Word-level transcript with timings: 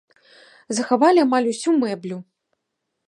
Захавалі 0.77 1.19
амаль 1.25 1.49
усю 1.53 1.77
мэблю. 1.85 2.17